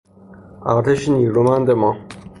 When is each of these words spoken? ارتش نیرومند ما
ارتش 0.75 1.01
نیرومند 1.11 1.69
ما 1.81 1.91